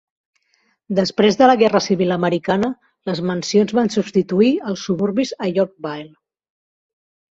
[0.99, 2.71] Després de la Guerra Civil Americana,
[3.11, 6.15] les mansions van substituir els suburbis a Yorkville.